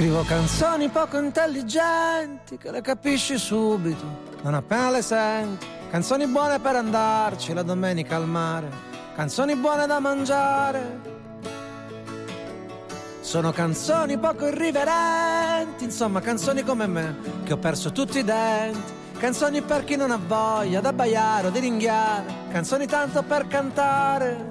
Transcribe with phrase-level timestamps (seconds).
[0.00, 4.02] Scrivo canzoni poco intelligenti che le capisci subito,
[4.40, 5.66] non appena le senti.
[5.90, 8.70] Canzoni buone per andarci la domenica al mare,
[9.14, 11.00] canzoni buone da mangiare.
[13.20, 18.92] Sono canzoni poco irriverenti, insomma canzoni come me, che ho perso tutti i denti.
[19.18, 24.48] Canzoni per chi non ha voglia d'abbaiare o di ringhiare, canzoni tanto per cantare.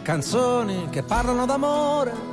[0.00, 2.32] Canzoni che parlano d'amore,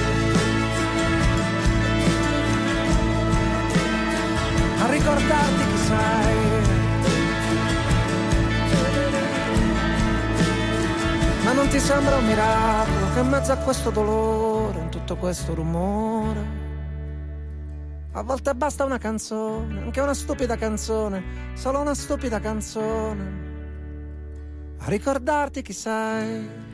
[4.81, 6.79] A ricordarti chi sei.
[11.43, 15.53] Ma non ti sembra un miracolo che in mezzo a questo dolore, in tutto questo
[15.53, 16.59] rumore,
[18.13, 23.49] a volte basta una canzone, anche una stupida canzone, solo una stupida canzone,
[24.77, 26.69] a ricordarti chi sei.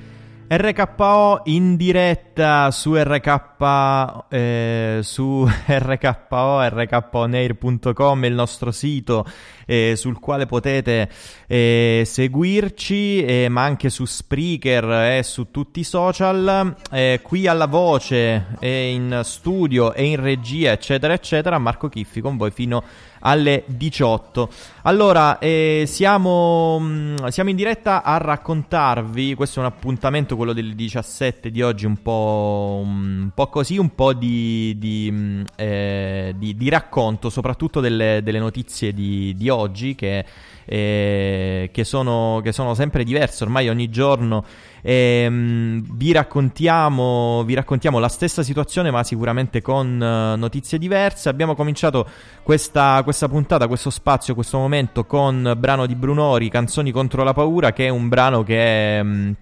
[0.50, 9.26] RKO in diretta su RK eh, su RKO rkonair.com il nostro sito
[9.68, 11.08] eh, sul quale potete
[11.46, 17.68] eh, seguirci eh, ma anche su Spreaker e su tutti i social eh, qui alla
[17.68, 22.84] voce e in studio e in regia eccetera eccetera Marco Chiffi con voi fino
[23.22, 24.50] alle 18.
[24.84, 30.76] Allora, eh, siamo, mm, siamo, in diretta a raccontarvi, questo è un appuntamento, quello del
[30.76, 36.56] 17 di oggi, un po', un po così, un po' di, di, mm, eh, di,
[36.56, 40.26] di racconto, soprattutto delle, delle notizie di, di oggi che,
[40.66, 44.46] eh, che, sono, che sono sempre diverse, ormai ogni giorno
[44.82, 51.30] ehm, vi, raccontiamo, vi, raccontiamo, la stessa situazione, ma sicuramente con uh, notizie diverse.
[51.30, 52.08] Abbiamo cominciato
[52.44, 57.74] questa, questa, puntata, questo spazio, questo momento con brano di Brunori, Canzoni contro la paura,
[57.74, 59.00] che è un brano che.
[59.02, 59.36] Um,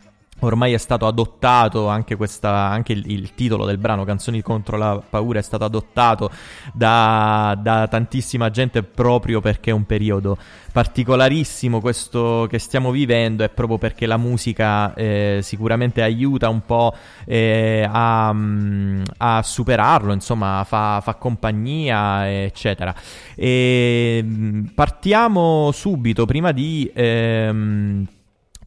[0.45, 5.01] Ormai è stato adottato anche, questa, anche il, il, titolo del brano, Canzoni contro la
[5.07, 6.29] paura, è stato adottato
[6.73, 10.37] da, da, tantissima gente proprio perché è un periodo
[10.71, 16.93] particolarissimo questo che stiamo vivendo e proprio perché la musica eh, sicuramente aiuta un po'
[17.25, 22.93] eh, a, mm, a, superarlo, insomma fa, fa compagnia, eccetera.
[23.35, 26.91] E, mm, partiamo subito, prima di...
[26.93, 28.07] Ehm,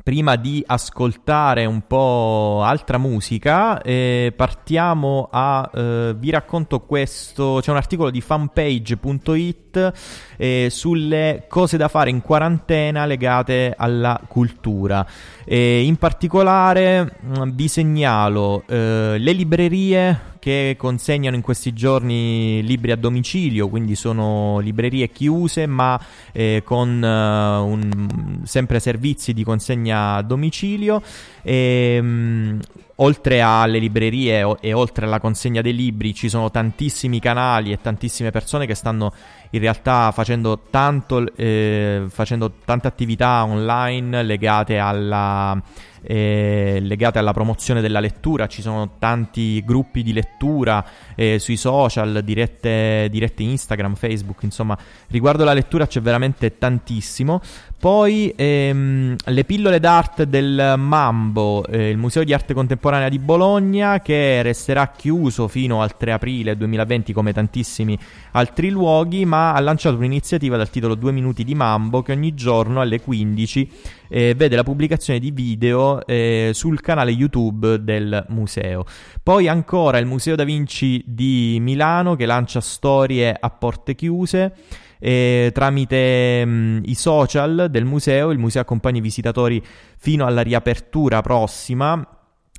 [0.09, 5.71] prima di ascoltare un po' altra musica, eh, partiamo a...
[5.71, 9.93] Eh, vi racconto questo, c'è un articolo di fanpage.it
[10.39, 15.07] eh, sulle cose da fare in quarantena legate alla cultura.
[15.45, 22.97] in particolare mm, vi segnalo eh, le librerie che consegnano in questi giorni libri a
[22.97, 26.01] domicilio, quindi sono librerie chiuse ma
[26.33, 31.03] eh, con uh, un, sempre servizi di consegna a domicilio.
[31.43, 32.59] E, um,
[33.01, 37.81] oltre alle librerie o- e oltre alla consegna dei libri ci sono tantissimi canali e
[37.81, 39.13] tantissime persone che stanno
[39.51, 45.61] in realtà facendo, tanto, eh, facendo tante attività online legate alla,
[46.03, 48.47] eh, legate alla promozione della lettura.
[48.47, 50.85] Ci sono tanti gruppi di lettura
[51.15, 54.77] eh, sui social, dirette, dirette Instagram, Facebook, insomma,
[55.09, 57.41] riguardo la lettura c'è veramente tantissimo.
[57.81, 64.01] Poi ehm, le pillole d'arte del Mambo, eh, il Museo di Arte Contemporanea di Bologna,
[64.01, 67.97] che resterà chiuso fino al 3 aprile 2020 come tantissimi
[68.33, 72.81] altri luoghi, ma ha lanciato un'iniziativa dal titolo 2 minuti di Mambo che ogni giorno
[72.81, 73.71] alle 15
[74.09, 78.87] eh, vede la pubblicazione di video eh, sul canale YouTube del museo.
[79.23, 84.53] Poi ancora il Museo da Vinci di Milano che lancia storie a porte chiuse
[84.99, 89.63] e tramite mh, mm, i social del museo il museo accompagna i visitatori
[89.97, 92.18] fino alla riapertura prossima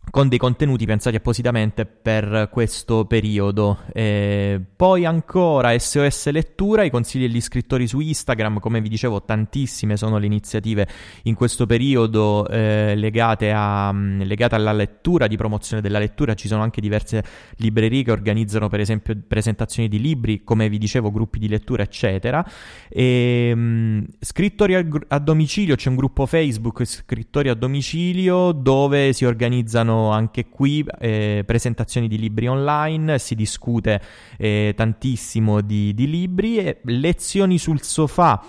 [0.10, 3.80] con dei contenuti pensati appositamente per questo periodo.
[3.94, 9.98] Eh, poi ancora SOS Lettura, i consigli degli scrittori su Instagram, come vi dicevo tantissime
[9.98, 10.88] sono le iniziative
[11.24, 16.48] in questo periodo eh, legate, a, mm, legate, alla lettura, di promozione della lettura, ci
[16.48, 17.24] sono anche diverse
[17.58, 22.46] librerie che organizzano per esempio presentazioni di libri, come vi dicevo gruppi di lettura eccetera.
[22.90, 29.14] E, mh, mm, scrittori a, a domicilio, c'è un gruppo Facebook scrittori a domicilio dove
[29.14, 34.01] si organizzano anche qui eh, presentazioni di libri online, si discute
[34.38, 38.42] eh, tantissimo di, di libri e lezioni sul sofà.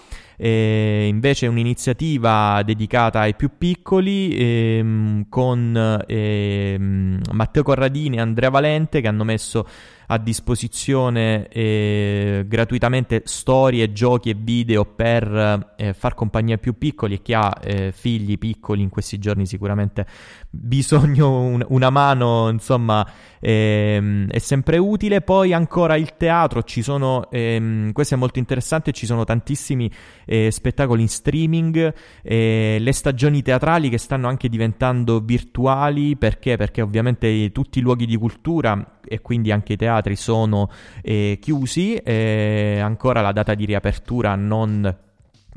[0.42, 9.02] Eh, invece un'iniziativa dedicata ai più piccoli ehm, con ehm, Matteo Corradini e Andrea Valente
[9.02, 9.66] che hanno messo
[10.12, 17.14] a disposizione eh, gratuitamente storie, giochi e video per eh, far compagnia ai più piccoli
[17.14, 20.06] e chi ha eh, figli piccoli in questi giorni sicuramente
[20.50, 23.06] bisogno un, una mano, insomma,
[23.38, 25.20] ehm, è sempre utile.
[25.20, 29.88] Poi ancora il teatro, ci sono, ehm, questo è molto interessante, ci sono tantissimi
[30.30, 31.92] eh, spettacoli in streaming,
[32.22, 36.56] eh, le stagioni teatrali che stanno anche diventando virtuali, perché?
[36.56, 40.70] Perché ovviamente tutti i luoghi di cultura e quindi anche i teatri sono
[41.02, 45.08] eh, chiusi, ancora la data di riapertura non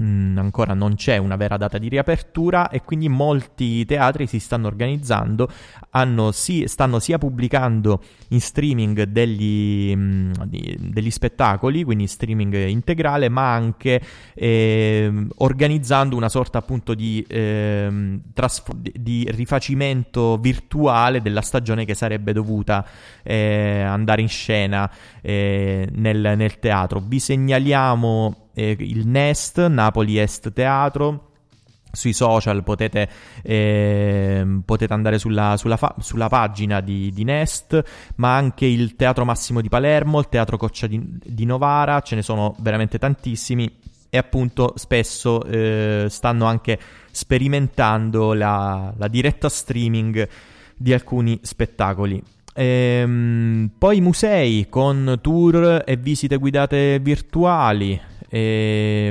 [0.01, 4.65] Mm, ancora non c'è una vera data di riapertura e quindi molti teatri si stanno
[4.65, 5.47] organizzando,
[6.31, 10.31] si, stanno sia pubblicando in streaming degli, mm,
[10.79, 14.01] degli, spettacoli, quindi streaming integrale, ma anche
[14.33, 22.33] eh, organizzando una sorta appunto di, eh, trasf- di, rifacimento virtuale della stagione che sarebbe
[22.33, 22.83] dovuta
[23.21, 24.89] eh, andare in scena
[25.21, 26.99] eh, nel, nel teatro.
[26.99, 31.29] Vi segnaliamo eh, il Nest, Napoli Est Teatro.
[31.95, 33.07] Sui social potete,
[33.43, 37.83] eh, potete andare sulla, sulla, fa- sulla pagina di, di, Nest,
[38.15, 42.23] ma anche il Teatro Massimo di Palermo, il Teatro Coccia di, di Novara, ce ne
[42.23, 43.71] sono veramente tantissimi
[44.09, 46.79] e appunto spesso eh, stanno anche
[47.11, 50.27] sperimentando la, la diretta streaming
[50.75, 52.21] di alcuni spettacoli.
[52.53, 57.99] Ehm, poi musei con tour e visite guidate virtuali,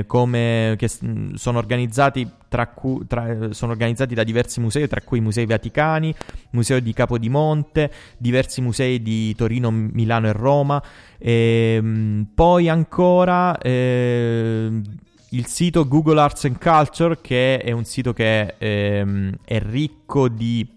[0.05, 2.29] come, che sono organizzati,
[2.73, 6.13] cu- tra, sono organizzati da diversi musei, tra cui Musei Vaticani,
[6.51, 10.83] Museo di Capodimonte, diversi musei di Torino, Milano e Roma.
[11.17, 13.57] E, ehm, poi ancora...
[13.57, 14.81] Eh,
[15.33, 20.67] il sito Google Arts and Culture, che è un sito che ehm, è ricco di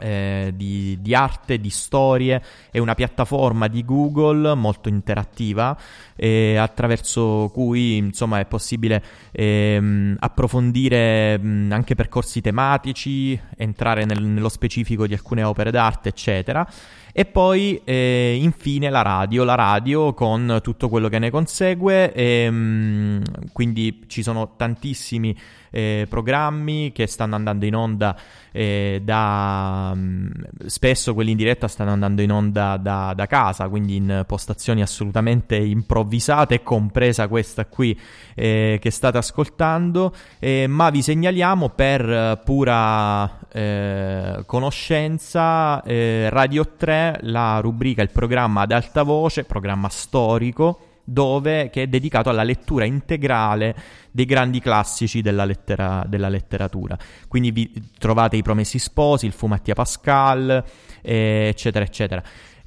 [0.00, 5.76] eh, di, di, arte, di storie, è una piattaforma di Google molto interattiva
[6.16, 9.02] eh, attraverso cui insomma è possibile
[9.32, 16.66] ehm, approfondire mh, anche percorsi tematici, entrare nel, nello specifico di alcune opere d'arte, eccetera.
[17.12, 22.50] E poi eh, infine la radio, la radio con tutto quello che ne consegue, e,
[22.50, 25.36] mh, quindi ci sono tantissimi
[25.70, 28.16] eh, programmi che stanno andando in onda
[28.52, 29.92] eh, da...
[29.94, 30.30] Mh,
[30.66, 35.56] spesso quelli in diretta stanno andando in onda da, da, casa, quindi in postazioni assolutamente
[35.56, 37.98] improvvisate, compresa questa qui
[38.34, 47.60] eh, che state ascoltando, eh, ma vi segnaliamo per pura eh, conoscenza Radio 3, la
[47.60, 53.74] rubrica, il programma ad alta voce, programma storico, dove, che è dedicato alla lettura integrale
[54.10, 56.96] dei grandi classici della, lettera, della letteratura.
[57.26, 60.62] Quindi vi trovate i Promessi Sposi, il Fu Mattia Pascal,
[61.02, 62.22] eh, eccetera, eccetera.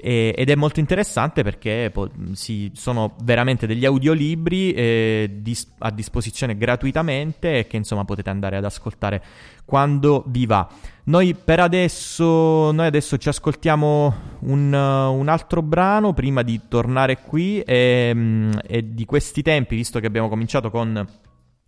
[0.06, 5.92] E, ed è molto interessante perché po- si, sono veramente degli audiolibri eh, dis- a
[5.92, 9.24] disposizione gratuitamente e che insomma potete andare ad ascoltare
[9.64, 10.68] quando vi va.
[11.06, 17.62] Noi per adesso, noi adesso ci ascoltiamo un, un altro brano prima di tornare qui
[17.62, 21.08] e, mm, e di questi tempi, visto che abbiamo cominciato con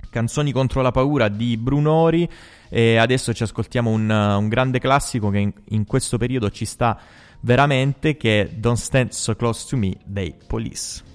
[0.10, 2.30] Canzoni contro la paura di Brunori
[2.70, 6.98] e adesso ci ascoltiamo un, un grande classico che in, in, questo periodo ci sta
[7.46, 11.14] veramente che Don't Stand So Close to Me dei Police.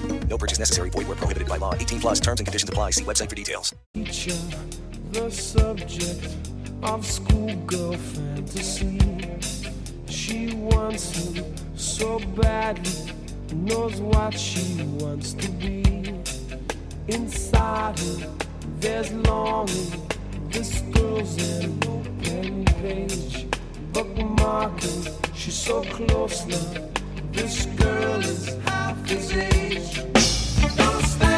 [0.31, 0.89] No purchase necessary.
[0.89, 1.75] Void where prohibited by law.
[1.75, 2.91] 18 plus terms and conditions apply.
[2.91, 3.75] See website for details.
[3.93, 4.37] Teacher,
[5.11, 6.25] the subject
[6.81, 8.97] of schoolgirl fantasy.
[10.07, 13.11] She wants him so badly,
[13.53, 15.83] knows what she wants to be.
[17.09, 18.29] Inside her,
[18.79, 19.91] there's longing.
[20.47, 23.47] This girl's an open page,
[23.91, 25.35] bookmarking.
[25.35, 27.00] She's so close now.
[27.31, 30.03] This girl is half his age.
[30.75, 31.30] Don't stand,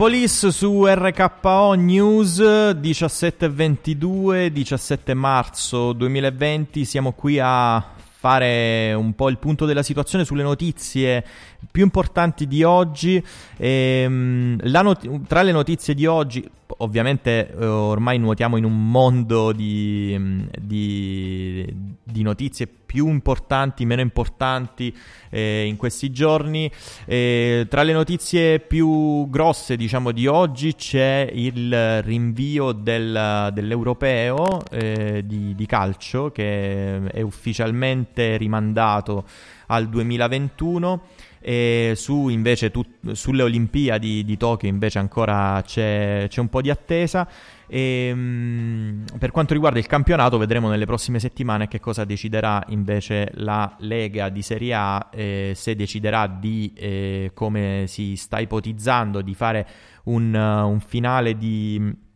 [0.00, 6.86] Police su RKO News 17-22, 17 marzo 2020.
[6.86, 11.22] Siamo qui a fare un po' il punto della situazione sulle notizie
[11.70, 13.22] più importanti di oggi.
[13.56, 16.48] Ehm, not- tra le notizie di oggi,
[16.78, 24.92] ovviamente eh, ormai nuotiamo in un mondo di, di, di notizie più importanti, meno importanti
[25.28, 26.70] eh, in questi giorni.
[27.04, 35.22] Eh, tra le notizie più grosse, diciamo, di oggi c'è il rinvio del, dell'europeo eh,
[35.24, 39.24] di, di calcio che è ufficialmente rimandato
[39.66, 41.02] al 2021
[41.40, 46.68] e su invece tu, sulle Olimpiadi di Tokyo invece ancora c'è, c'è un po' di
[46.68, 47.26] attesa
[47.66, 53.30] e, mh, per quanto riguarda il campionato vedremo nelle prossime settimane che cosa deciderà invece
[53.34, 59.34] la Lega di Serie A eh, se deciderà di eh, come si sta ipotizzando di
[59.34, 59.66] fare
[60.04, 62.08] un, uh, un finale di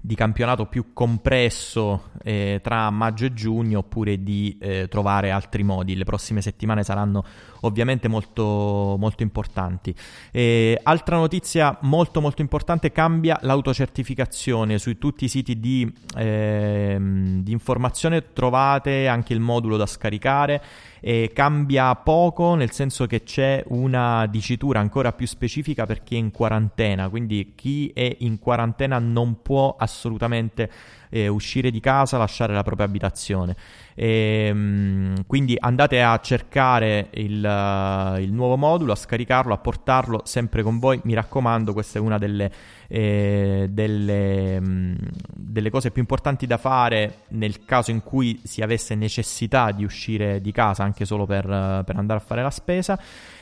[0.00, 5.96] di campionato più compresso eh, tra maggio e giugno oppure di eh, trovare altri modi.
[5.96, 7.24] Le prossime settimane saranno
[7.62, 9.94] ovviamente molto, molto importanti.
[10.30, 14.78] E, altra notizia molto molto importante, cambia l'autocertificazione.
[14.78, 20.62] Su tutti i siti di, eh, di informazione trovate anche il modulo da scaricare
[21.00, 26.18] e cambia poco nel senso che c'è una dicitura ancora più specifica per chi è
[26.18, 30.70] in quarantena, quindi chi è in quarantena non può assolutamente
[31.10, 33.56] eh, uscire di casa, lasciare la propria abitazione.
[33.94, 40.20] E, ehm, quindi andate a cercare il, uh, il, nuovo modulo, a scaricarlo, a portarlo
[40.24, 41.00] sempre con voi.
[41.02, 42.50] Mi raccomando, questa è una delle,
[42.86, 44.96] eh, delle, um,
[45.34, 50.40] delle cose più importanti da fare nel caso in cui si avesse necessità di uscire
[50.40, 53.00] di casa anche solo per, uh, per andare a fare la spesa.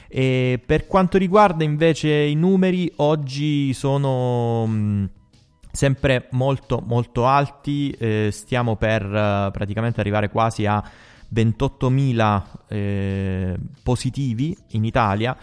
[0.09, 5.15] E per quanto riguarda invece i numeri, oggi sono.
[5.77, 10.83] Sempre molto molto alti, eh, stiamo per eh, praticamente arrivare quasi a
[11.35, 15.37] 28.000 eh, positivi in Italia.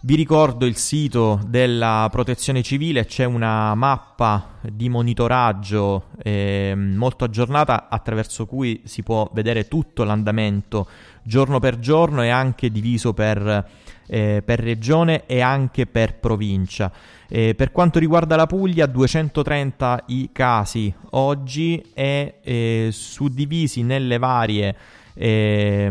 [0.00, 7.88] Vi ricordo il sito della protezione civile, c'è una mappa di monitoraggio eh, molto aggiornata
[7.88, 10.88] attraverso cui si può vedere tutto l'andamento
[11.22, 13.68] giorno per giorno e anche diviso per,
[14.06, 16.92] eh, per regione e anche per provincia.
[17.28, 24.76] Eh, per quanto riguarda la Puglia, 230 i casi oggi e eh, suddivisi nelle varie,
[25.14, 25.88] eh,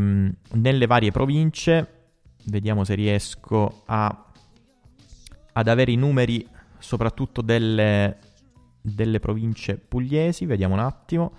[0.51, 1.87] nelle varie province.
[2.45, 4.25] Vediamo se riesco a,
[5.53, 6.47] ad avere i numeri
[6.79, 8.17] soprattutto delle,
[8.81, 10.45] delle province pugliesi.
[10.45, 11.33] Vediamo un attimo.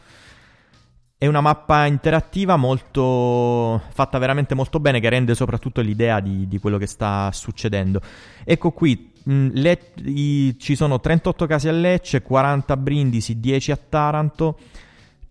[1.18, 6.58] È una mappa interattiva molto fatta veramente molto bene che rende soprattutto l'idea di, di
[6.58, 8.02] quello che sta succedendo.
[8.44, 13.72] Ecco qui, mh, le, i, ci sono 38 casi a Lecce, 40 a Brindisi, 10
[13.72, 14.58] a Taranto,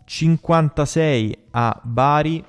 [0.05, 2.43] 56 a Bari,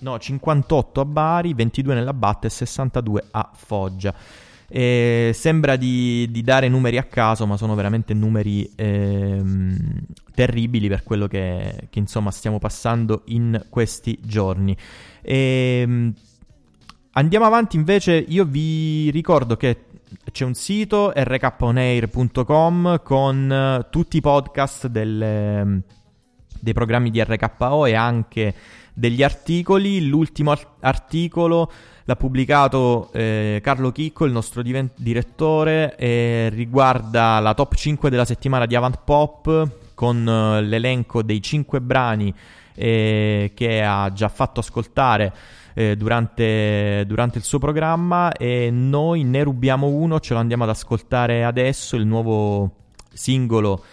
[0.00, 4.12] no 58 a Bari, 22 nella Batte e 62 a Foggia.
[4.68, 10.00] E sembra di, di, dare numeri a caso, ma sono veramente numeri ehm,
[10.34, 14.76] terribili per quello che, che, insomma stiamo passando in questi giorni.
[15.22, 16.12] E, ehm,
[17.12, 19.84] andiamo avanti invece, io vi ricordo che
[20.32, 25.82] c'è un sito rkonair.com con tutti i podcast delle,
[26.60, 28.54] dei programmi di RKO e anche
[28.96, 30.06] degli articoli.
[30.06, 31.70] L'ultimo articolo
[32.04, 38.24] l'ha pubblicato eh, Carlo Chicco, il nostro diven- direttore, e riguarda la top 5 della
[38.24, 42.34] settimana di Avant Pop con eh, l'elenco dei 5 brani
[42.74, 45.32] eh, che ha già fatto ascoltare
[45.74, 50.70] eh, durante, durante, il suo programma e noi ne rubiamo uno, ce lo andiamo ad
[50.70, 52.70] ascoltare adesso, il nuovo
[53.12, 53.84] singolo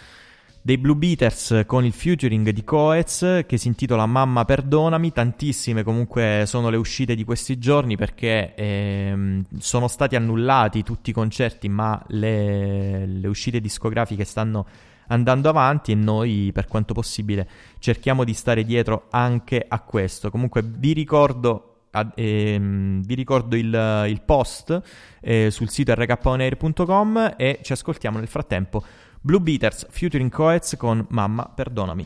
[0.66, 6.46] dei Blue Beaters con il featuring di Coez che si intitola Mamma perdonami, tantissime comunque
[6.48, 12.02] sono le uscite di questi giorni perché ehm, sono stati annullati tutti i concerti ma
[12.08, 14.66] le, le uscite discografiche stanno
[15.08, 17.46] andando avanti e noi per quanto possibile
[17.80, 20.32] cerchiamo di stare dietro anche a questo.
[20.32, 21.74] Comunque vi ricordo
[22.16, 24.82] ehm, vi ricordo il, il post
[25.20, 28.84] eh, sul sito rkonair.com e ci ascoltiamo nel frattempo
[29.26, 32.06] Blue Beaters featuring Coez con Mamma perdonami.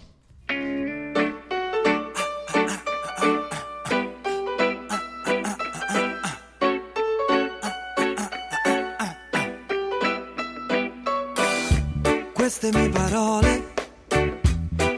[12.34, 13.74] Queste mie parole,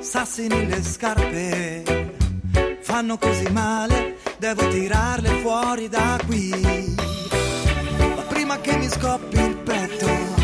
[0.02, 2.18] sassi nelle scarpe,
[2.82, 6.50] fanno così male, devo tirarle fuori da qui.
[7.98, 10.39] Ma prima che mi scoppi il petto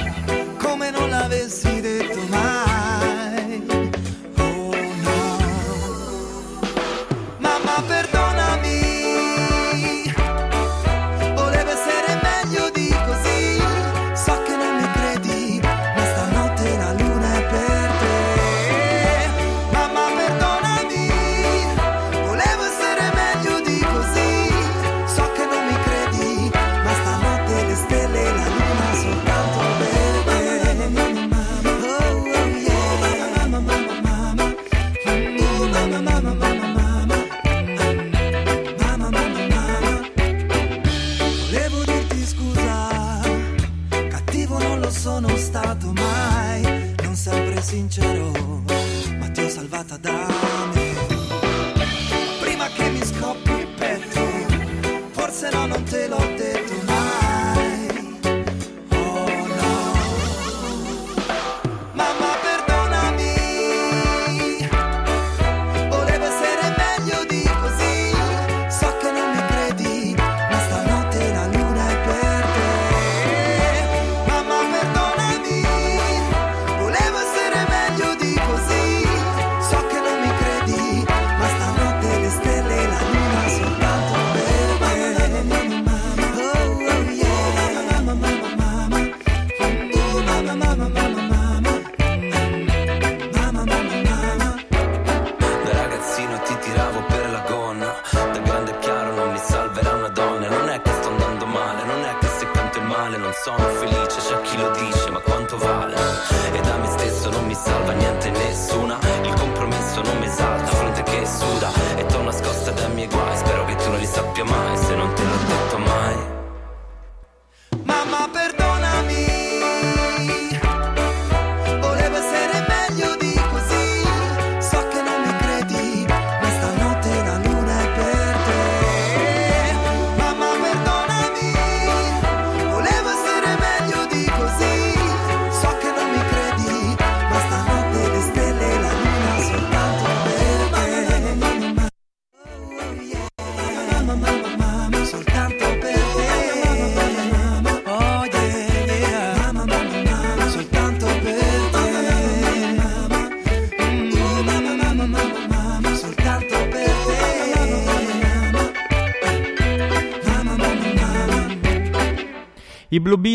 [114.35, 115.24] sappia mai Se non te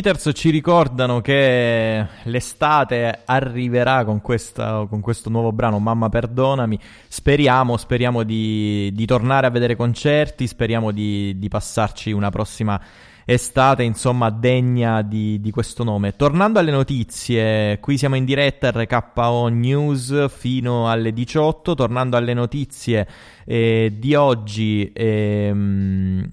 [0.00, 6.78] Beaters ci ricordano che l'estate arriverà con, questa- con questo nuovo brano, Mamma perdonami.
[7.06, 12.80] Speriamo, speriamo di, di tornare a vedere concerti, speriamo di, di passarci una prossima
[13.26, 16.16] estate, insomma, degna di, di questo nome.
[16.16, 21.74] Tornando alle notizie, qui siamo in diretta RKO News fino alle 18.
[21.74, 23.06] Tornando alle notizie
[23.44, 26.26] eh, di oggi, ehm,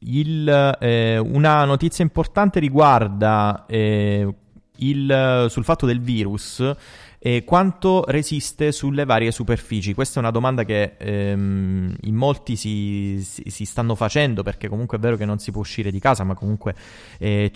[0.00, 4.34] il, eh, una notizia importante riguarda eh,
[4.76, 6.72] il, sul fatto del virus
[7.22, 9.92] e quanto resiste sulle varie superfici.
[9.92, 14.96] Questa è una domanda che ehm, in molti si, si- si stanno facendo perché comunque
[14.96, 16.74] è vero che non si può uscire di casa, ma comunque
[17.18, 17.50] eh,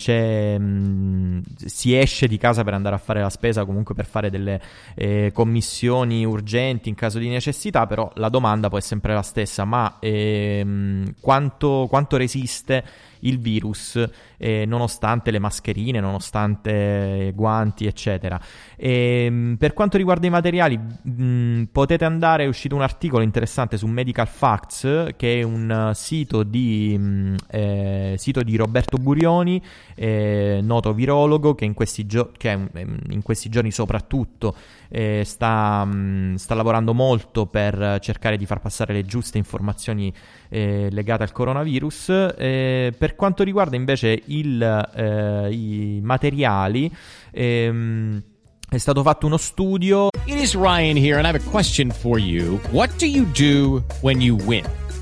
[0.59, 4.61] mh, si esce di casa per andare a fare la spesa, comunque per fare delle
[4.93, 9.65] eh, commissioni urgenti in caso di necessità, però la domanda poi è sempre la stessa,
[9.65, 12.83] ma ehm, quanto, quanto resiste
[13.19, 14.03] il virus
[14.37, 18.39] eh, nonostante le mascherine, nonostante eh, guanti, eccetera.
[18.75, 23.87] E, per quanto riguarda i materiali, mh, potete andare, è uscito un articolo interessante su
[23.87, 29.61] Medical Facts, che è un sito di, mh, eh, sito di Roberto Burioni,
[29.95, 34.55] eh, noto virologo, che in questi, gio- che, ehm, in questi giorni soprattutto
[34.89, 40.13] eh, sta, mh, sta lavorando molto per cercare di far passare le giuste informazioni
[40.49, 42.33] eh, legate al coronavirus.
[42.37, 44.59] Eh, per quanto riguarda invece il,
[44.95, 46.91] eh, i materiali,
[47.29, 48.19] ehm,
[48.67, 52.17] è stato fatto uno studio It is Ryan here, and I have a question for
[52.17, 52.59] you.
[52.71, 54.65] What do you do when you win?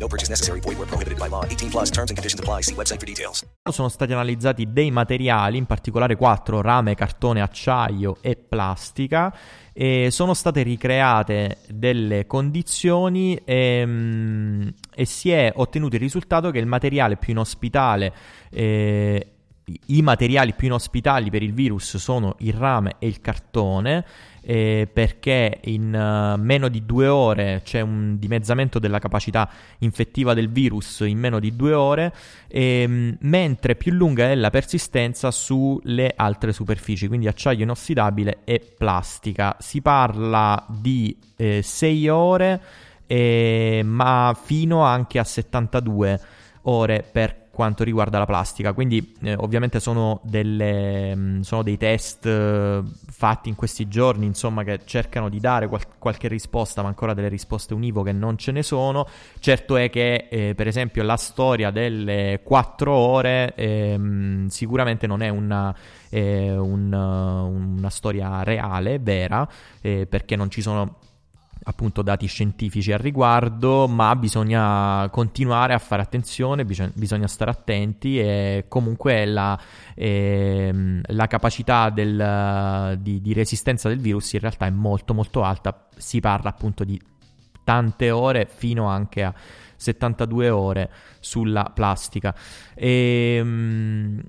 [0.00, 0.60] No purchase necessary.
[0.60, 1.44] Void where prohibited by law.
[1.44, 2.62] 18 plus terms and conditions apply.
[2.62, 3.44] See website for details.
[3.70, 9.36] Sono stati analizzati dei materiali, in particolare quattro, rame, cartone, acciaio e plastica,
[9.74, 16.58] e sono state ricreate delle condizioni e, mm, e si è ottenuto il risultato che
[16.58, 18.12] il materiale più inospitale
[18.50, 19.26] eh,
[19.86, 24.04] i materiali più inospitali per il virus sono il rame e il cartone,
[24.42, 29.48] eh, perché in uh, meno di due ore c'è un dimezzamento della capacità
[29.78, 32.12] infettiva del virus in meno di due ore,
[32.48, 39.56] ehm, mentre più lunga è la persistenza sulle altre superfici, quindi acciaio inossidabile e plastica.
[39.58, 42.60] Si parla di 6 eh, ore,
[43.06, 46.20] eh, ma fino anche a 72
[46.62, 48.72] ore per quanto riguarda la plastica.
[48.72, 54.64] Quindi, eh, ovviamente, sono, delle, mm, sono, dei test eh, fatti in questi giorni, insomma,
[54.64, 58.62] che cercano di dare qual- qualche risposta, ma ancora delle risposte univoche non ce ne
[58.62, 59.06] sono.
[59.40, 65.28] Certo è che, eh, per esempio, la storia delle 4 ore ehm, sicuramente non è
[65.28, 65.74] una.
[66.12, 69.48] Un, una storia reale, vera,
[69.80, 70.96] eh, perché non ci sono
[71.62, 78.64] appunto dati scientifici al riguardo, ma bisogna continuare a fare attenzione, bisogna, stare attenti e
[78.68, 79.58] comunque la,
[79.94, 85.88] eh, la capacità del, di, di, resistenza del virus in realtà è molto molto alta,
[85.96, 87.00] si parla appunto di
[87.62, 89.34] tante ore fino anche a
[89.76, 92.34] 72 ore sulla plastica.
[92.74, 94.22] E, ehm,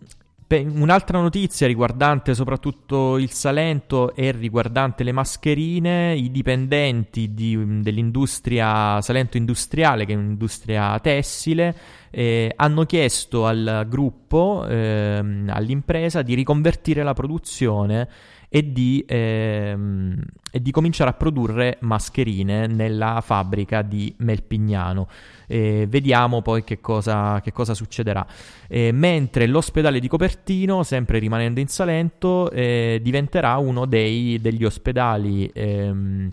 [0.60, 9.38] Un'altra notizia riguardante soprattutto il Salento e riguardante le mascherine, i dipendenti di, dell'industria Salento
[9.38, 11.74] Industriale, che è un'industria tessile,
[12.10, 18.10] eh, hanno chiesto al gruppo, eh, all'impresa, di riconvertire la produzione
[18.54, 25.08] e di, ehm, e di cominciare a produrre mascherine nella fabbrica di Melpignano.
[25.52, 28.26] Eh, vediamo poi che cosa, che cosa succederà.
[28.70, 35.52] Eh, mentre l'ospedale di Copertino, sempre rimanendo in Salento, eh, diventerà uno dei, degli ospedali
[35.54, 36.30] ehm,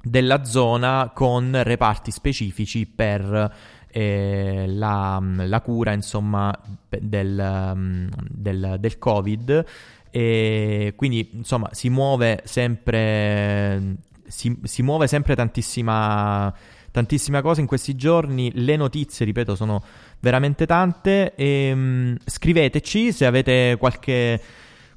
[0.00, 3.54] della zona con reparti specifici per
[3.88, 6.56] eh, la, la, cura insomma
[6.88, 9.64] del, del, del Covid
[10.12, 13.96] e quindi insomma si muove sempre
[14.30, 16.54] si, si muove sempre tantissima
[16.90, 18.50] tantissima cosa in questi giorni.
[18.54, 19.82] Le notizie ripeto sono
[20.20, 21.34] veramente tante.
[21.34, 24.40] E, um, scriveteci se avete qualche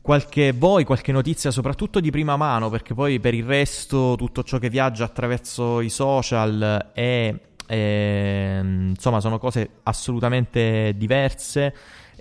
[0.04, 4.58] qualche voi, qualche notizia soprattutto di prima mano, perché poi per il resto tutto ciò
[4.58, 7.34] che viaggia attraverso i social è,
[7.66, 11.74] è insomma sono cose assolutamente diverse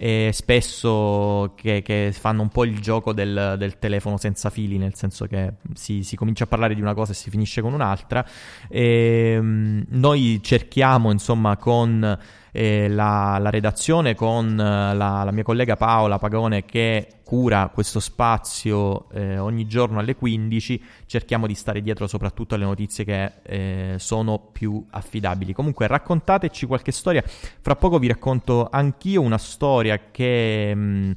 [0.02, 4.96] e spesso che, che, fanno un po' il gioco del, del, telefono senza fili, nel
[4.96, 8.26] senso che si, si, comincia a parlare di una cosa e si finisce con un'altra.
[8.68, 12.18] E, um, noi cerchiamo, insomma, con
[12.52, 17.98] eh, la, la, redazione con eh, la, la, mia collega Paola Pagone che cura questo
[17.98, 23.94] spazio eh, ogni giorno alle 15, cerchiamo di stare dietro soprattutto alle notizie che eh,
[23.98, 25.54] sono più affidabili.
[25.54, 30.74] Comunque raccontateci qualche storia, fra poco vi racconto anch'io una storia che...
[30.74, 31.10] Mh, mm,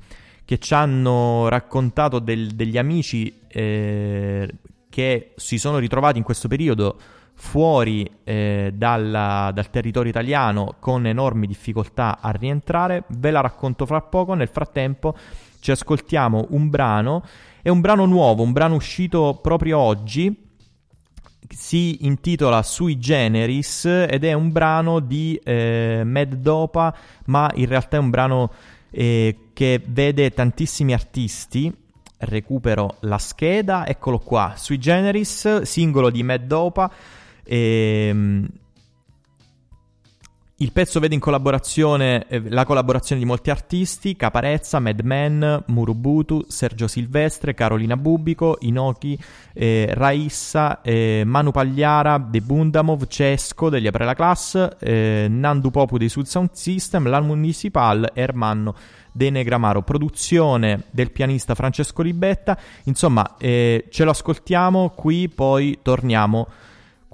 [0.46, 4.48] che ci hanno raccontato del, degli amici eh,
[4.90, 6.98] che si sono ritrovati in questo periodo
[7.36, 13.04] fuori eh, dalla, dal territorio italiano con enormi difficoltà a rientrare.
[13.10, 14.34] Ve la racconto fra poco.
[14.34, 15.16] Nel frattempo
[15.60, 17.24] ci ascoltiamo un brano.
[17.62, 20.44] È un brano nuovo, un brano uscito proprio oggi.
[21.48, 26.96] Si intitola Sui Generis ed è un brano di eh, Mad Dopa,
[27.26, 28.52] ma in realtà è un brano
[28.90, 31.72] eh, che vede tantissimi artisti
[32.18, 36.92] recupero la scheda, eccolo qua, Sui Generis, singolo di Mad Dopa.
[37.46, 38.48] E, ehm,
[40.60, 46.88] il pezzo vede in collaborazione eh, la collaborazione di molti artisti, Caparezza, Madman, Murubutu, Sergio
[46.88, 49.20] Silvestre, Carolina Bubico, Inoki,
[49.52, 55.98] eh, Raissa, eh, Manu Pagliara, De Bundamov, Cesco degli Apre la Class, eh, Nandu Popu
[55.98, 58.76] dei Sud Sound System, La Municipal e Ermanno
[59.12, 62.58] De Negramaro, produzione del pianista Francesco Ribetta.
[62.84, 66.48] Insomma, eh, ce lo ascoltiamo qui, poi torniamo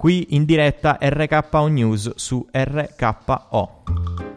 [0.02, 4.31] qui in diretta RKO News su RKO.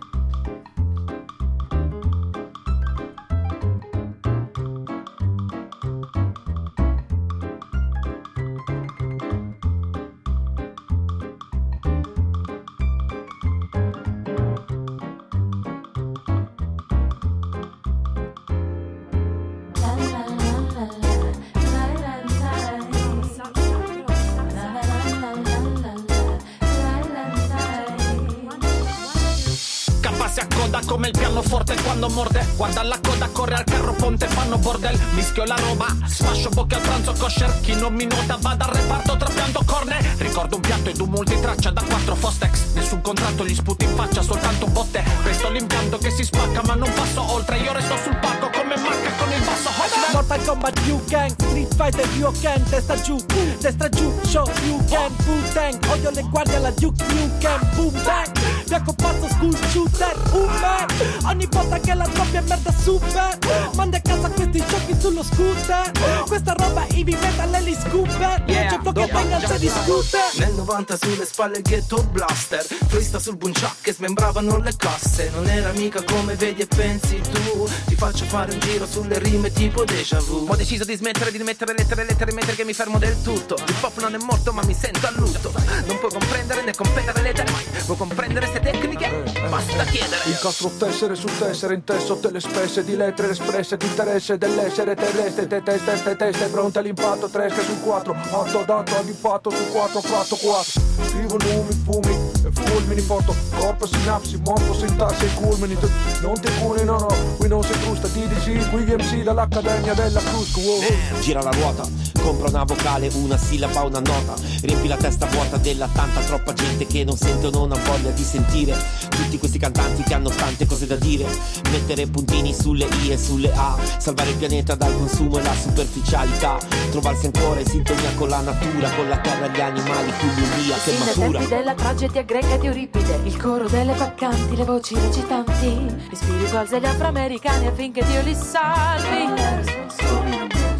[32.65, 36.81] Guarda la coda, corre al carro ponte, fanno bordel Mischio la roba, sfascio bocche al
[36.81, 40.15] pranzo kosher Chi non mi nota va dal reparto trapiando corne.
[40.17, 42.73] Ricordo un piatto ed un multitraccia da quattro Fostex.
[42.73, 45.03] Nessun contratto gli sputi in faccia, soltanto botte.
[45.23, 47.59] Resto l'impianto che si spacca ma non passo oltre.
[47.59, 49.69] Io resto sul palco come marca con il basso.
[49.69, 53.17] Hotman Mortal Kombat Kang, Street Fighter Ryoken, testa giù,
[53.59, 58.31] destra giù, show Liu Kang, Wu Tang, odio le guardie alla Duke Nukem, boom bang,
[58.65, 60.87] bianco pazzo school shooter, un man,
[61.25, 63.37] ogni volta che la troppia è merda super,
[63.75, 65.91] mandi a casa questi giochi sullo scooter,
[66.27, 70.17] questa roba heavy metal e li scooper, yeah, c'è che vengan se discute.
[70.37, 72.65] Nel 90 sulle spalle il ghetto blaster.
[72.87, 77.67] Twista sul bunciac che smembravano le casse Non era mica come vedi e pensi tu.
[77.85, 80.45] Ti faccio fare un giro sulle rime tipo déjà vu.
[80.47, 83.55] Ho deciso di smettere di mettere lettere lettere mettere che mi fermo del tutto.
[83.55, 85.51] Il pop non è morto ma mi sento a lutto.
[85.87, 87.51] Non puoi comprendere né competere le temi
[87.85, 89.23] Vuoi comprendere queste tecniche?
[89.49, 90.21] Basta chiedere.
[90.25, 95.63] Incastro tessere su tessere, intesso delle spesse di lettere espresse di interesse dell'essere terrestre, te
[95.63, 100.81] teste, teste, teste, pronte all'impatto, tresche su quattro, atto dato all'impatto su quattro, fatto quattro.
[101.07, 102.24] Scrivo numi, fumi
[102.55, 105.77] fulmini, porto corpo, sinapsi, morfo, sintassi e culmini.
[105.77, 105.89] Tu
[106.21, 110.59] non ti curi, no no, qui non si frusta, DDG, qui MC dall'Accademia della Crusco.
[110.59, 110.81] Wow.
[111.19, 111.87] Gira la ruota,
[112.21, 114.33] compra una vocale, una sillaba, una nota.
[114.61, 118.11] Riempi la testa vuota della tanta troppa gente che non sente o non ha voglia
[118.11, 118.75] di sentire.
[119.09, 121.25] Tutti questi cantanti che hanno tante cose da dire.
[121.71, 123.77] Mettere puntini sulle I e sulle A.
[123.97, 126.57] Salvare il pianeta dal consumo e la superficialità.
[126.91, 130.93] Trovarsi ancora in sintonia con la natura, con la terra, gli animali, con l'unia che
[130.99, 131.45] matura.
[131.45, 135.85] della tragedia greca di Euripide Il coro delle baccanti, le voci recitanti.
[136.11, 139.33] Ispiri quasi agli afroamericani affinché Dio li salvi.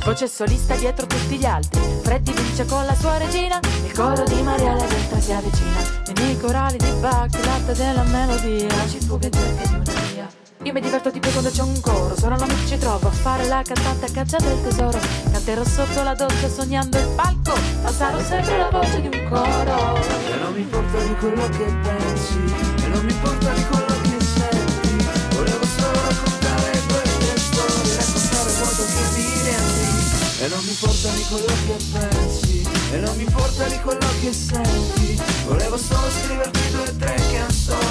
[0.04, 1.82] Voce solista dietro tutti gli altri.
[2.04, 3.60] Freddy vince con la sua regina.
[3.84, 6.04] Il coro di Maria la venta si avvicina.
[6.08, 8.69] E nei corali di Bach latte della melodia.
[8.88, 9.85] Ci fughe cerche di
[10.65, 13.12] io mi diverto di più quando c'è un coro, solo non mi ci trovo a
[13.12, 14.99] fare la cantante a caccia del tesoro.
[15.32, 20.01] Canterò sotto la doccia sognando il palco, ma sarò sempre la voce di un coro.
[20.01, 22.39] E non mi importa di quello che pensi,
[22.84, 25.06] e non mi importa di quello che senti.
[25.36, 30.43] Volevo solo raccontare queste storie, raccontare modo che diverti.
[30.43, 34.34] E non mi importa di quello che pensi, e non mi importa di quello che
[34.34, 35.21] senti.
[35.45, 37.25] Volevo solo scriverti due o tre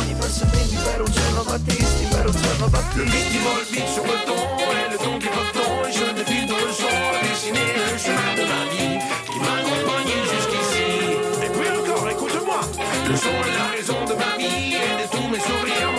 [0.05, 3.17] canzoni per sentirti per un giorno battisti, per un giorno battisti.
[3.17, 7.97] Vittimo il vizio bottone, le tronche bottoni, je ne vis dans le sol, dessiné le
[7.97, 8.99] chemin de ma vie,
[9.31, 10.89] qui m'accompagne jusqu'ici.
[11.45, 12.61] Et puis encore, écoute-moi,
[13.09, 15.94] le son est la raison de ma vie, et de tous mes sourires,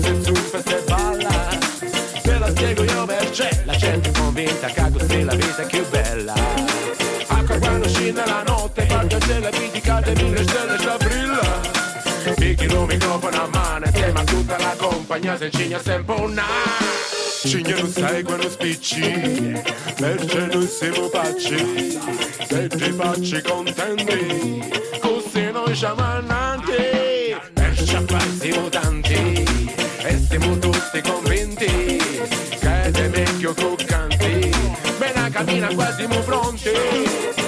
[0.00, 1.48] se su festa e balla.
[2.22, 6.34] Te la spiego io merce, la gente convinta che così la vita è più bella.
[7.26, 11.78] Acqua quando scende la notte, parte delle piticate, mille stelle sta brilla.
[12.34, 16.44] Picchi il microfono a mano insieme a tutta la compagnia se cigna sempre una.
[17.42, 19.00] Cigna non quando spicci,
[19.96, 21.98] perché noi siamo pacci
[22.46, 29.39] Se ti facci contenti, così noi siamo annanti Perciò qua siamo tanti, e
[30.30, 34.50] siamo tutti convinti Che te meglio coccanti,
[34.98, 37.39] bene cammina qua siamo pronti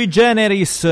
[0.00, 0.84] Sui generis,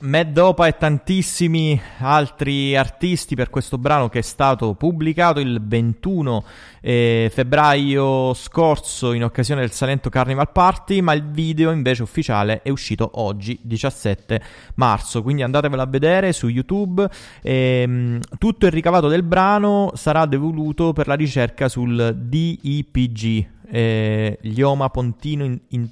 [0.00, 6.44] Mad Dopa e tantissimi altri artisti per questo brano che è stato pubblicato il 21
[6.80, 12.68] eh, febbraio scorso in occasione del Salento Carnival Party, ma il video invece ufficiale è
[12.68, 14.42] uscito oggi 17
[14.74, 17.08] marzo, quindi andatevelo a vedere su YouTube.
[17.42, 24.90] Ehm, tutto il ricavato del brano sarà devoluto per la ricerca sul DIPG, eh, Lioma
[24.90, 25.88] Pontino in, in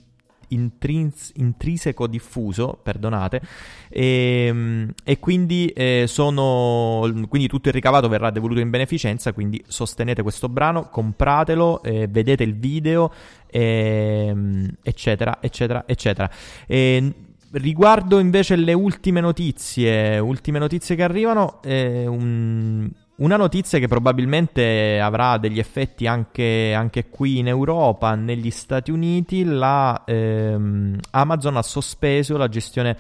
[0.50, 3.40] intrins- intrinseco diffuso, perdonate,
[3.88, 10.22] e, e quindi, eh, sono, quindi tutto il ricavato verrà devoluto in beneficenza, quindi sostenete
[10.22, 13.12] questo brano, compratelo, eh, vedete il video,
[13.46, 16.30] ehm, eccetera, eccetera, eccetera.
[16.66, 17.12] E,
[17.52, 22.88] riguardo invece le ultime notizie, ultime notizie che arrivano, eh, un,
[23.20, 29.44] una notizia che probabilmente avrà degli effetti anche, anche qui in Europa, negli Stati Uniti,
[29.44, 32.96] la, ehm, Amazon ha sospeso la gestione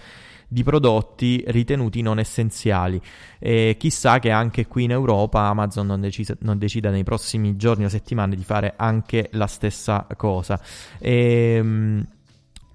[0.46, 3.00] di prodotti ritenuti non essenziali.
[3.38, 7.84] E chissà che anche qui in Europa Amazon non, decisa, non decida nei prossimi giorni
[7.84, 10.60] o settimane di fare anche la stessa cosa.
[10.98, 12.04] Ehm,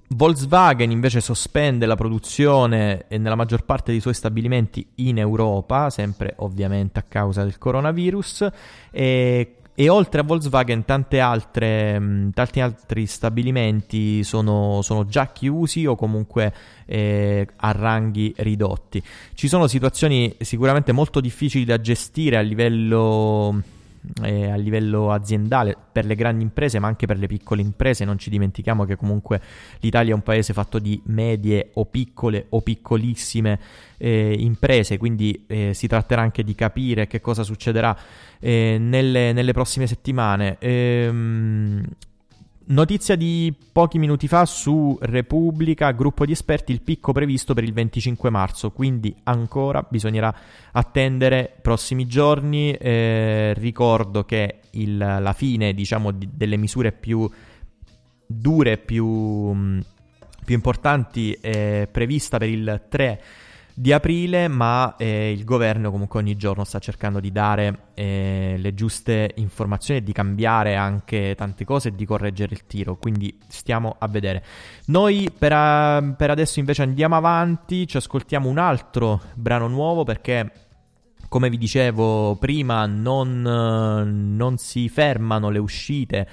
[0.07, 6.99] Volkswagen invece sospende la produzione nella maggior parte dei suoi stabilimenti in Europa, sempre ovviamente
[6.99, 8.47] a causa del coronavirus,
[8.91, 10.83] e, e oltre a Volkswagen
[11.19, 16.53] altre, mh, tanti altri stabilimenti sono, sono, già chiusi o comunque
[16.85, 19.03] eh, a ranghi ridotti.
[19.33, 23.73] Ci sono situazioni sicuramente molto difficili da gestire a livello
[24.21, 28.05] eh, a livello aziendale per le grandi imprese ma anche per le piccole imprese.
[28.05, 29.41] Non ci dimentichiamo che comunque
[29.79, 33.59] l'Italia è un paese fatto di medie o piccole o piccolissime
[33.97, 37.97] eh, imprese quindi eh, si tratterà anche di capire che cosa succederà
[38.39, 40.57] eh, nelle, nelle, prossime settimane.
[40.59, 41.83] Ehm,
[42.67, 47.73] Notizia di pochi minuti fa su Repubblica, gruppo di esperti, il picco previsto per il
[47.73, 50.35] 25 marzo, quindi ancora bisognerà
[50.71, 52.73] attendere prossimi giorni.
[52.73, 57.29] Eh, ricordo che il, la fine diciamo, di, delle misure più
[58.25, 59.53] dure, più,
[60.43, 63.21] più importanti è prevista per il 3
[63.77, 68.73] di aprile, ma eh, il governo comunque ogni giorno sta cercando di dare eh, le
[68.73, 73.97] giuste informazioni e di cambiare anche tante cose e di correggere il tiro, quindi stiamo
[73.99, 74.45] a vedere.
[74.85, 80.51] Noi per, a, per adesso invece andiamo avanti, ci ascoltiamo un altro brano nuovo perché
[81.27, 86.27] come vi dicevo prima non, non si fermano le uscite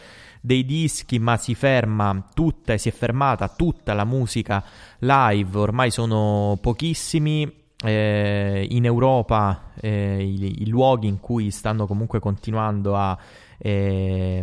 [0.44, 4.62] dei dischi, ma si ferma tutta e si è fermata tutta la musica
[4.98, 7.60] live, ormai sono pochissimi.
[7.84, 13.18] Eh, in Europa eh, i, i, luoghi in cui stanno comunque continuando a,
[13.64, 14.42] eh,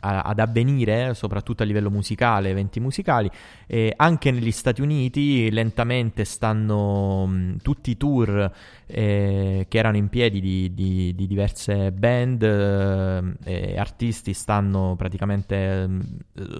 [0.00, 3.30] a, ad avvenire, soprattutto a livello musicale, eventi musicali.
[3.66, 8.50] Eh, anche negli Stati Uniti lentamente stanno mh, tutti i tour
[8.86, 15.88] eh, che erano in piedi di, di, di diverse band eh, e artisti stanno praticamente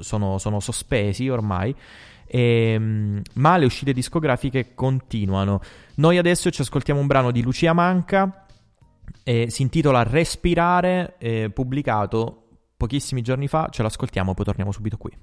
[0.00, 1.74] sono, sono sospesi ormai.
[2.30, 2.78] E,
[3.32, 5.62] ma le uscite discografiche continuano.
[5.94, 8.44] Noi adesso ci ascoltiamo un brano di Lucia Manca
[9.28, 12.44] eh, si intitola Respirare, eh, pubblicato
[12.78, 15.14] pochissimi giorni fa, ce l'ascoltiamo, poi torniamo subito qui.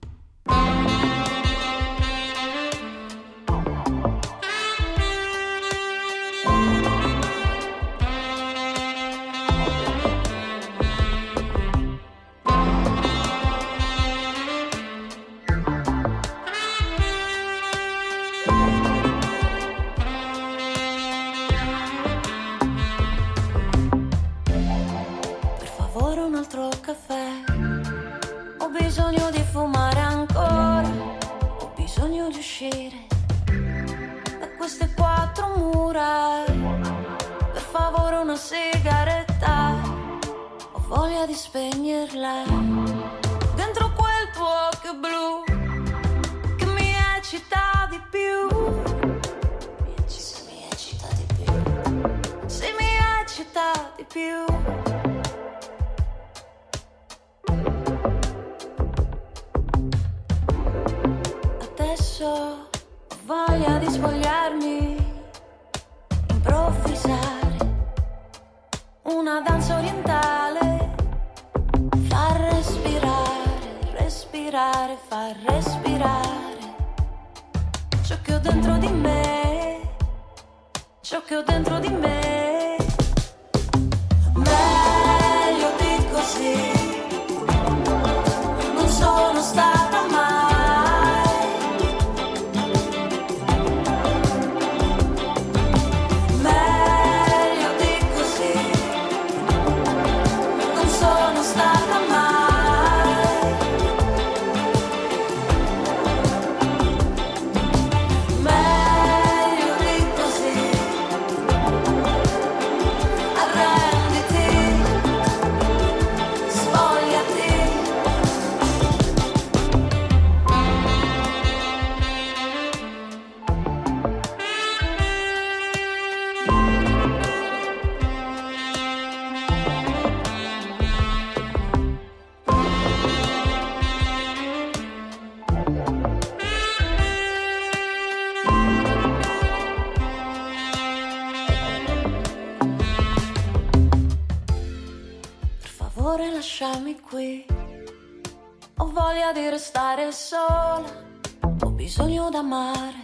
[152.36, 153.04] Bisogno d'amare.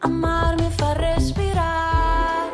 [0.00, 2.50] Amarmi fa respirare,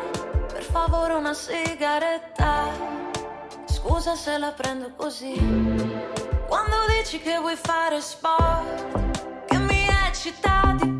[0.51, 2.69] per favore una sigaretta.
[3.65, 5.33] Scusa se la prendo così.
[6.47, 10.94] Quando dici che vuoi fare sport, che mi eccita di più.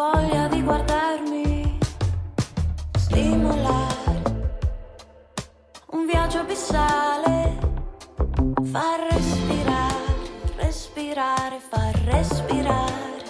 [0.00, 1.78] Voglia di guardarmi,
[2.96, 4.22] stimolare
[5.90, 7.58] un viaggio abissale,
[8.72, 10.14] far respirare,
[10.56, 13.24] respirare, far respirare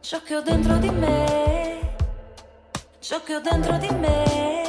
[0.00, 1.94] ciò che ho dentro di me,
[2.98, 4.67] ciò che ho dentro di me.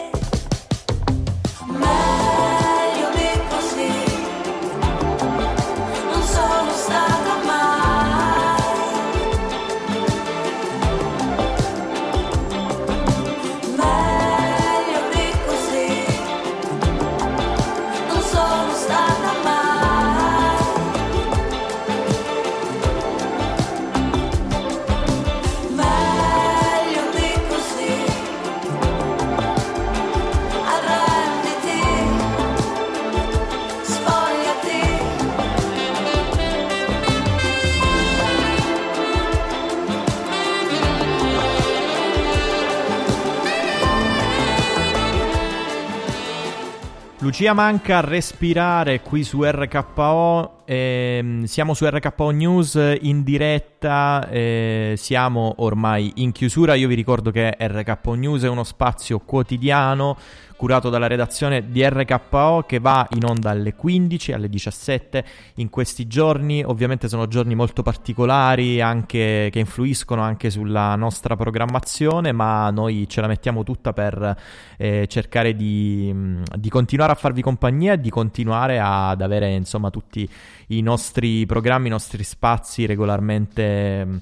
[47.29, 54.93] Lucia Manca a respirare qui su RKO, ehm, siamo su RKO News in diretta, eh,
[54.97, 60.15] siamo ormai in chiusura, io vi ricordo che RKO News è uno spazio quotidiano
[60.59, 65.23] curato dalla redazione di RKO che va in onda alle 15, alle 17
[65.55, 72.33] in questi giorni, ovviamente sono giorni molto particolari anche, che influiscono anche sulla nostra programmazione,
[72.33, 74.35] ma noi ce la mettiamo tutta per
[74.75, 76.13] eh, cercare di,
[76.57, 80.29] di continuare a farvi compagnia e di continuare ad avere insomma tutti
[80.69, 84.21] i nostri programmi, i nostri spazi regolarmente mh,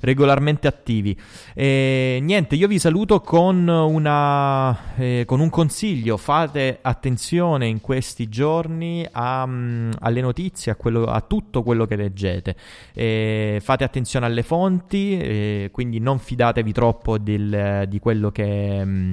[0.00, 1.18] regolarmente attivi.
[1.54, 8.28] E, niente, io vi saluto con, una, eh, con un consiglio: fate attenzione in questi
[8.28, 12.56] giorni a, mm, alle notizie, a, quello, a, tutto quello che leggete.
[12.92, 18.84] E fate attenzione alle fonti, eh, quindi non fidatevi troppo del, di quello che.
[18.84, 19.12] mm,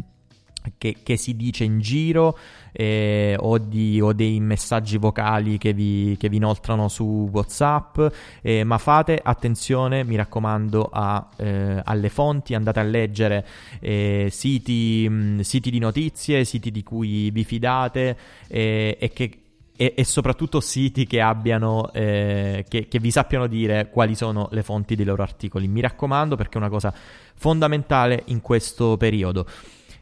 [0.78, 2.38] che, che si dice in giro
[2.72, 7.99] eh, o, di, o dei messaggi vocali che vi, che vi inoltrano su WhatsApp,
[8.41, 13.47] eh, ma fate attenzione, mi raccomando, a, eh, alle fonti, andate a leggere
[13.80, 19.41] eh, siti, mh, siti di notizie, siti di cui vi fidate eh, e che
[19.78, 24.95] e, soprattutto siti che abbiano eh, che, che, vi sappiano dire quali sono le fonti
[24.95, 25.68] dei loro articoli.
[25.68, 26.91] Mi raccomando perché è una cosa
[27.36, 29.45] fondamentale in questo periodo.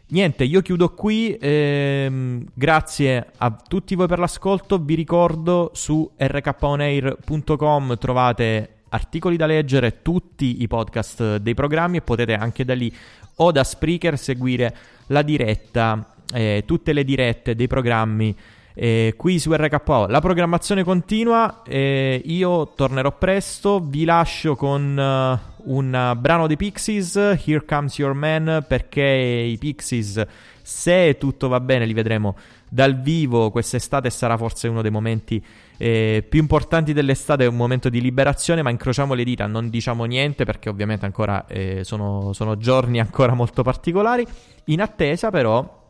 [0.08, 1.36] Niente, io chiudo qui.
[1.40, 4.78] Ehm, grazie a tutti voi per l'ascolto.
[4.78, 12.36] Vi ricordo su rkonair.com trovate articoli da leggere, tutti i podcast dei programmi e potete
[12.36, 12.94] anche da lì
[13.38, 14.76] o da Spreaker seguire
[15.08, 18.36] la diretta, eh, tutte le dirette dei programmi.
[18.78, 21.64] Eh, qui su RKO la programmazione continua.
[21.66, 23.80] Eh, io tornerò presto.
[23.80, 30.24] Vi lascio con uh, un brano dei Pixies, Here Comes Your Man, perché i Pixies,
[30.62, 32.36] se tutto va bene, li vedremo
[32.70, 34.10] dal vivo quest'estate.
[34.10, 35.44] Sarà forse uno dei momenti
[35.78, 37.46] eh, più importanti dell'estate.
[37.46, 41.84] Un momento di liberazione, ma incrociamo le dita, non diciamo niente perché ovviamente ancora eh,
[41.84, 44.26] sono, sono giorni ancora molto particolari.
[44.66, 45.84] In attesa, però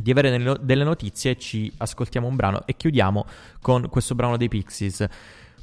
[0.00, 3.26] di avere delle notizie, ci ascoltiamo un brano e chiudiamo
[3.60, 5.06] con questo brano dei Pixies.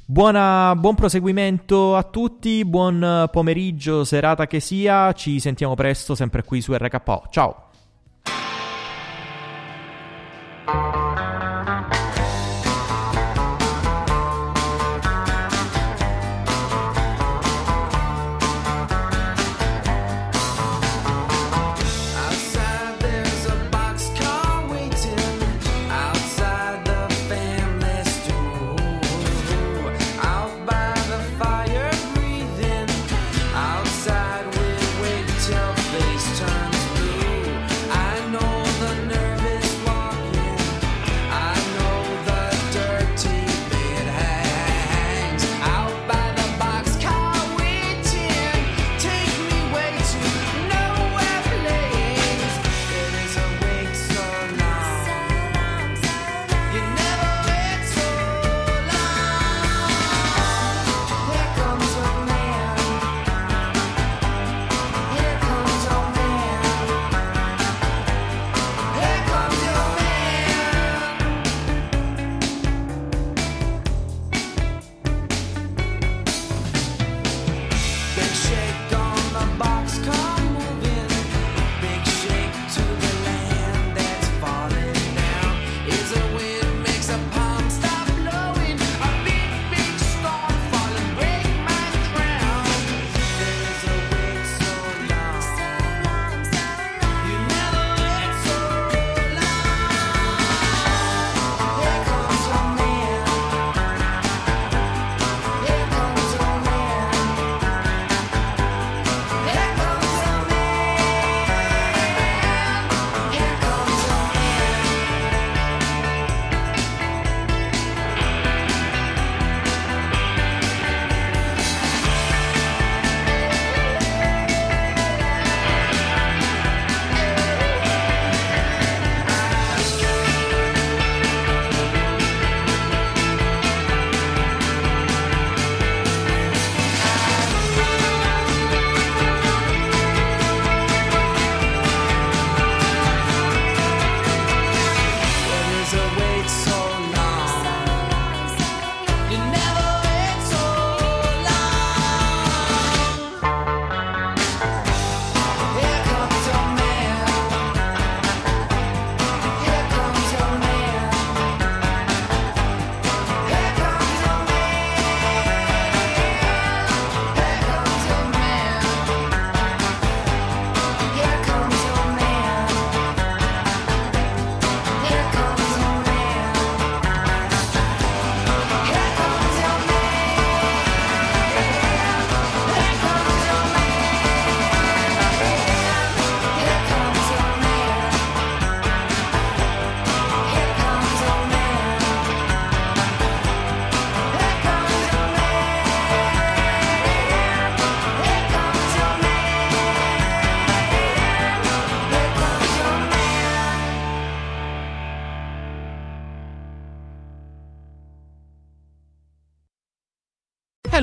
[0.08, 6.60] Buona, buon proseguimento a tutti, buon pomeriggio, serata che sia, ci sentiamo presto sempre qui
[6.60, 7.24] su RKO.
[7.28, 7.70] Ciao!